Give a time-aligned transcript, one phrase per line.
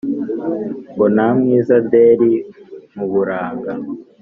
[0.93, 2.31] Ngo ntamwiza deri
[2.95, 3.71] muburanga